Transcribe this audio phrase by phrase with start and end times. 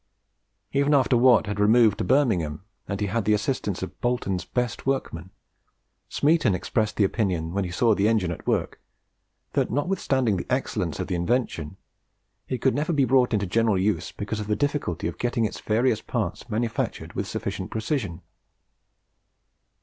[0.73, 4.87] Even after Watt had removed to Birmingham, and he had the assistance of Boulton's best
[4.87, 5.29] workmen,
[6.09, 8.81] Smeaton expressed the opinion, when he saw the engine at work,
[9.53, 11.77] that notwithstanding the excellence of the invention,
[12.47, 15.59] it could never be brought into general use because of the difficulty of getting its
[15.59, 18.23] various parts manufactured with sufficient precision.